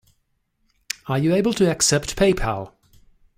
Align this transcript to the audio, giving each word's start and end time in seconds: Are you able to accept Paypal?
Are 1.05 1.19
you 1.19 1.35
able 1.35 1.53
to 1.53 1.69
accept 1.69 2.15
Paypal? 2.15 2.73